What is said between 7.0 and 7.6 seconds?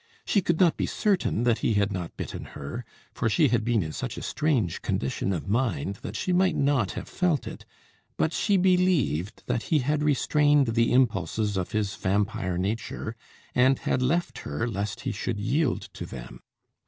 felt